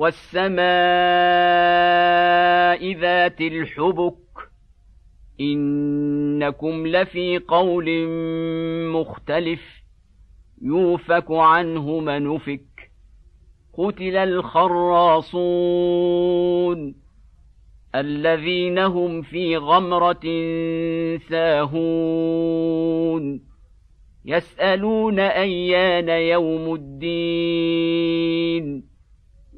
والسماء 0.00 0.60
ذات 2.92 3.40
الحبك 3.40 4.14
إنكم 5.40 6.86
لفي 6.86 7.38
قول 7.38 8.08
مختلف 8.92 9.60
يوفك 10.62 11.30
عنه 11.30 12.00
من 12.00 12.34
أفك 12.34 12.90
قتل 13.72 14.16
الخراصون 14.16 15.34
الذين 17.94 18.78
هم 18.78 19.22
في 19.22 19.56
غمرة 19.56 20.24
ساهون 21.28 22.70
يسألون 24.24 25.18
أيان 25.18 26.08
يوم 26.08 26.74
الدين 26.74 28.10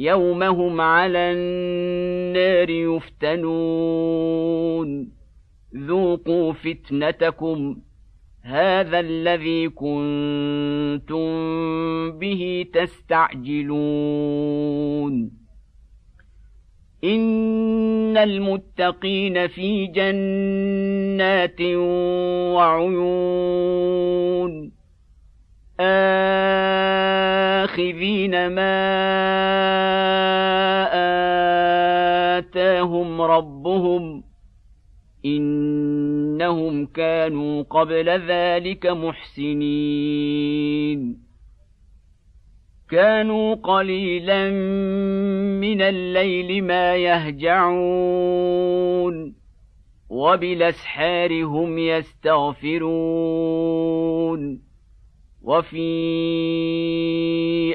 يوم 0.00 0.42
هم 0.42 0.80
على 0.80 1.18
النار 1.18 2.70
يفتنون. 2.70 3.58
ذوقوا 5.76 6.52
فتنتكم. 6.52 7.76
هذا 8.42 9.00
الذي 9.00 9.68
كنتم 9.68 11.28
به 12.18 12.66
تستعجلون. 12.72 13.48
إن 17.04 18.16
المتقين 18.16 19.46
في 19.46 19.86
جنات 19.86 21.60
وعيون. 22.54 23.97
آخذين 27.98 28.46
ما 28.46 28.78
آتاهم 32.38 33.22
ربهم 33.22 34.24
إنهم 35.24 36.86
كانوا 36.86 37.62
قبل 37.62 38.08
ذلك 38.08 38.86
محسنين. 38.86 40.08
كانوا 42.90 43.54
قليلا 43.54 44.50
من 45.60 45.82
الليل 45.82 46.64
ما 46.64 46.96
يهجعون 46.96 48.34
وبالأسحار 50.10 51.44
هم 51.44 51.78
يستغفرون. 51.78 52.88
وفي 55.42 55.88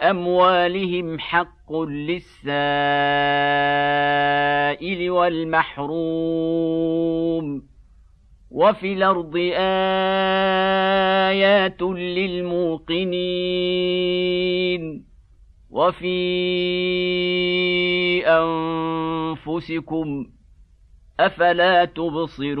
اموالهم 0.00 1.18
حق 1.18 1.72
للسائل 1.82 2.50
والمحروم 5.10 6.70
وفي 8.50 8.92
الأرض 8.92 9.36
آيات 11.36 11.82
للموقنين 13.70 15.04
وفي 15.70 16.20
أنفسكم 18.26 20.26
أفلا 21.20 21.84
تبصرون 21.84 22.60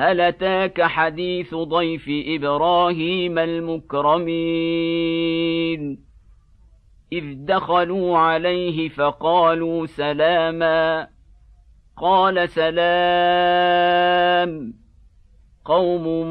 هل 0.00 0.20
أتاك 0.20 0.82
حديث 0.82 1.54
ضيف 1.54 2.04
إبراهيم 2.08 3.38
المكرمين؟ 3.38 4.20
إذ 7.12 7.24
دخلوا 7.36 8.18
عليه 8.18 8.88
فقالوا 8.88 9.86
سلاما. 9.86 11.08
قال 11.96 12.48
سلام. 12.48 12.80
قوم 15.64 16.26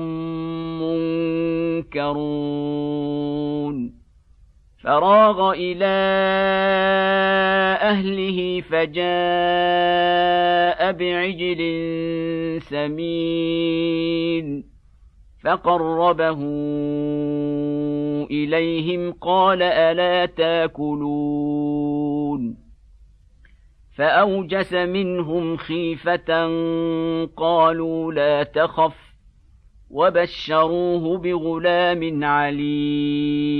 منكرون. 1.83 3.98
فراغ 4.83 5.51
إلى 5.51 5.85
أهله 7.81 8.61
فجاء 8.61 8.99
بعجل 10.91 11.61
سمين 12.61 13.99
فقربه 15.43 16.39
إليهم 18.31 19.11
قال 19.11 19.61
ألا 19.61 20.25
تاكلون 20.25 21.59
فأوجس 23.97 24.73
منهم 24.73 25.57
خيفة 25.57 26.45
قالوا 27.25 28.13
لا 28.13 28.43
تخف 28.43 29.09
وبشروه 29.89 31.17
بغلام 31.17 32.23
عليم 32.23 33.59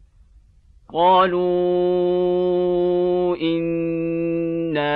قالوا 0.93 1.41
انا 3.37 4.91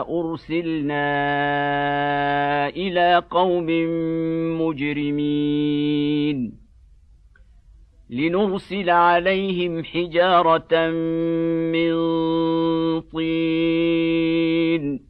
ارسلنا 0.00 1.08
إلى 2.68 3.22
قوم 3.30 3.66
مجرمين 4.62 6.52
لنرسل 8.10 8.90
عليهم 8.90 9.84
حجاره 9.84 10.90
من 11.72 11.94
طين 13.00 15.00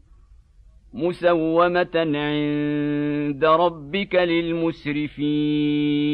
مسومه 0.95 1.91
عند 1.95 3.45
ربك 3.45 4.15
للمسرفين 4.15 6.14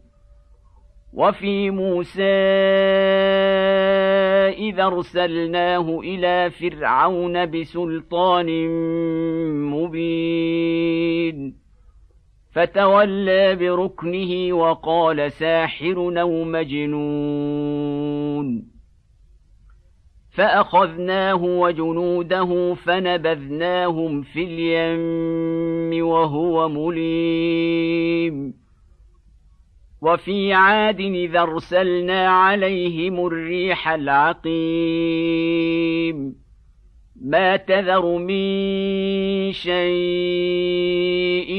وفي 1.13 1.69
موسى 1.69 2.23
إذا 4.51 4.83
أرسلناه 4.83 5.99
إلى 5.99 6.49
فرعون 6.49 7.45
بسلطان 7.45 8.67
مبين. 9.71 11.55
فتولى 12.51 13.55
بركنه 13.55 14.53
وقال 14.53 15.31
ساحر 15.31 16.21
أو 16.21 16.43
مجنون. 16.43 18.01
فأخذناه 20.35 21.43
وجنوده 21.43 22.73
فنبذناهم 22.73 24.21
في 24.21 24.43
اليم 24.43 26.07
وهو 26.07 26.69
مليم. 26.69 28.60
وفي 30.01 30.53
عاد 30.53 30.99
إذا 30.99 31.41
أرسلنا 31.41 32.27
عليهم 32.29 33.27
الريح 33.27 33.89
العقيم. 33.89 34.51
ما 37.21 37.55
تذر 37.55 38.17
من 38.17 39.51
شيء 39.51 39.91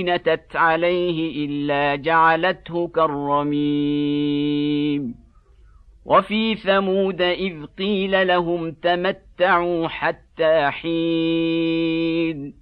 نتت 0.05 0.57
عليه 0.57 1.47
إلا 1.47 1.95
جعلته 1.97 2.89
كالرميم. 2.89 3.63
وفي 6.05 6.55
ثمود 6.55 7.23
إذ 7.23 7.65
قيل 7.79 8.27
لهم 8.27 8.73
تمتعوا 8.73 9.89
حتى 9.89 10.71
حين. 10.71 12.62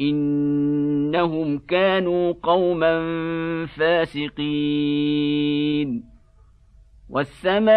إنهم 0.00 1.58
كانوا 1.58 2.32
قوما 2.42 2.96
فاسقين. 3.66 4.54
والسماء 7.10 7.74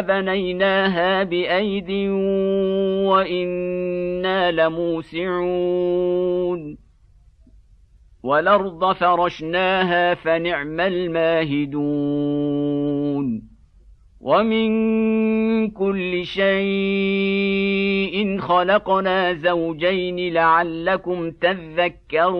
بنيناها 0.00 1.22
بأيد 1.22 1.90
وإنا 3.10 4.50
لموسعون. 4.50 5.72
والأرض 8.22 8.92
فرشناها 8.92 10.14
فنعم 10.14 10.80
الماهدون. 10.80 12.61
ومن 14.22 15.70
كل 15.70 16.24
شيء 16.24 17.72
خلقنا 18.38 19.34
زوجين 19.34 20.32
لعلكم 20.32 21.30
تذكرون 21.30 22.32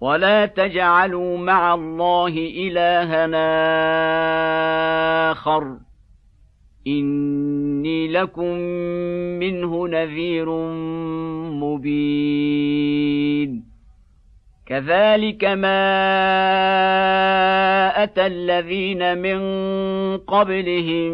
ولا 0.00 0.46
تجعلوا 0.46 1.38
مع 1.38 1.74
الله 1.74 2.52
الهنا 2.68 3.48
اخر 5.32 5.76
اني 6.86 8.08
لكم 8.08 8.54
منه 9.38 9.88
نذير 9.88 10.50
مبين 11.62 12.98
كذلك 14.66 15.44
ما 15.44 15.88
اتى 18.02 18.26
الذين 18.26 19.18
من 19.18 19.38
قبلهم 20.16 21.12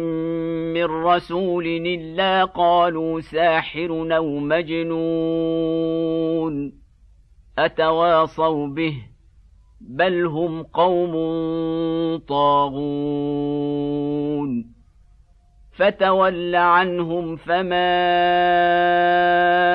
من 0.73 0.85
رسول 0.85 1.67
الا 1.67 2.43
قالوا 2.43 3.21
ساحر 3.21 4.15
أو 4.15 4.39
مجنون 4.39 5.65
أتواصوا 7.59 8.67
به 8.67 8.95
بل 9.81 10.25
هم 10.25 10.63
قوم 10.63 11.13
طاغون 12.17 13.95
فتول 15.71 16.55
عنهم 16.55 17.35
فما 17.35 17.95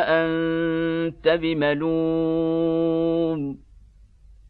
أنت 0.09 1.29
بملوم 1.29 2.81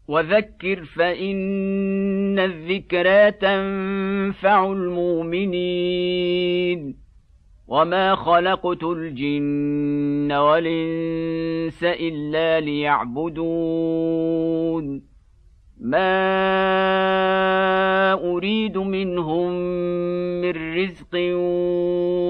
وذكر 0.09 0.85
فإن 0.85 2.39
الذكرى 2.39 3.31
تنفع 3.31 4.73
المؤمنين 4.73 6.21
وما 7.71 8.15
خلقت 8.15 8.83
الجن 8.85 10.33
والانس 10.33 11.85
الا 11.85 12.61
ليعبدون 12.61 13.91
ما 15.81 16.13
اريد 18.13 18.79
منهم 18.79 19.53
من 20.41 20.51
رزق 20.51 21.15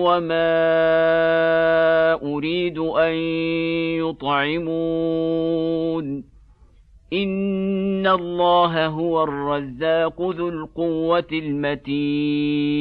وما 0.04 0.52
اريد 2.22 2.78
ان 2.78 3.14
يطعمون 4.04 5.50
ان 7.12 8.06
الله 8.06 8.86
هو 8.86 9.24
الرزاق 9.24 10.22
ذو 10.22 10.48
القوه 10.48 11.28
المتين 11.32 12.80